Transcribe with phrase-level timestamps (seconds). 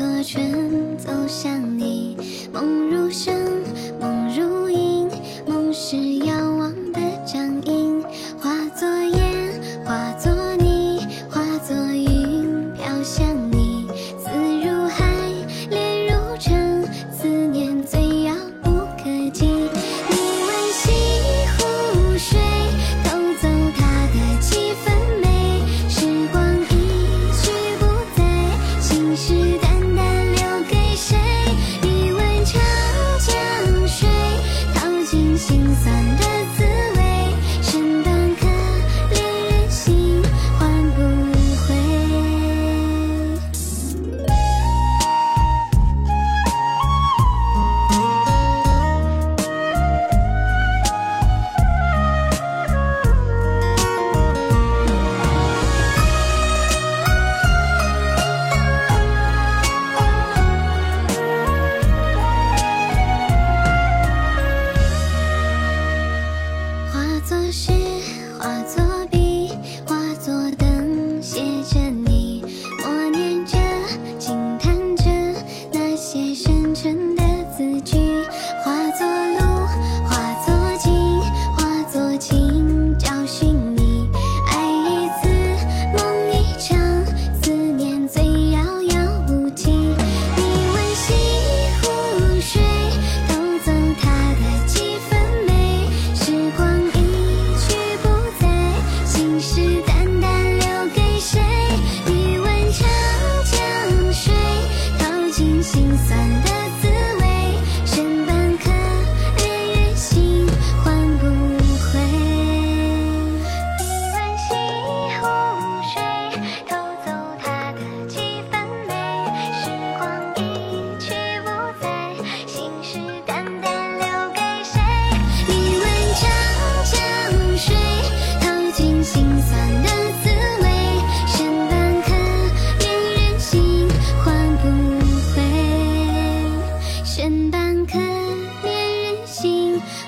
[0.00, 2.16] 左转，走向你，
[2.54, 3.39] 梦如深。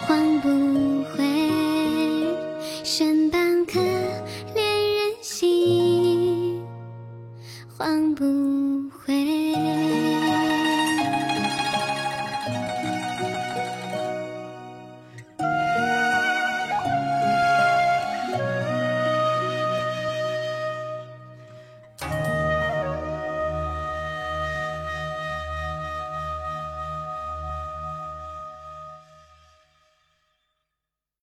[0.00, 0.48] 换不
[1.12, 1.22] 回，
[2.84, 3.80] 剩半颗
[4.54, 4.64] 恋
[4.94, 6.62] 人心。
[7.76, 8.51] 换不。